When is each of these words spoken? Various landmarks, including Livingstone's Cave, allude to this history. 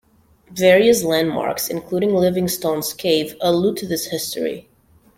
Various 0.55 1.03
landmarks, 1.03 1.67
including 1.69 2.15
Livingstone's 2.15 2.91
Cave, 2.91 3.35
allude 3.39 3.77
to 3.77 3.87
this 3.87 4.07
history. 4.07 4.67